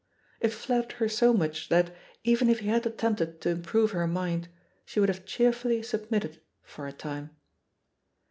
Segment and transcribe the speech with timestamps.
[0.39, 4.07] It flat tered her so much that, even if he had attempted to improve her
[4.07, 4.47] mind,
[4.83, 7.35] she would have cheerfully submitted for a time.